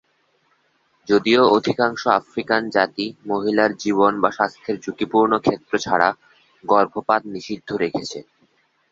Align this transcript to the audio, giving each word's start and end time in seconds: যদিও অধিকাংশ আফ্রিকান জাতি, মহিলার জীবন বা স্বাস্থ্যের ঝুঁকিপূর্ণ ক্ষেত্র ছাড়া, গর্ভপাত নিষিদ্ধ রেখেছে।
যদিও 1.07 1.41
অধিকাংশ 1.49 2.01
আফ্রিকান 2.19 2.61
জাতি, 2.69 3.05
মহিলার 3.25 3.71
জীবন 3.75 4.13
বা 4.19 4.29
স্বাস্থ্যের 4.31 4.77
ঝুঁকিপূর্ণ 4.83 5.31
ক্ষেত্র 5.39 5.73
ছাড়া, 5.77 6.09
গর্ভপাত 6.63 7.21
নিষিদ্ধ 7.33 7.69
রেখেছে। 7.83 8.19